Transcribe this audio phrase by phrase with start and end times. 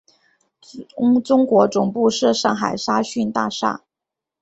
[1.23, 3.83] 中国总部设上海沙逊大厦。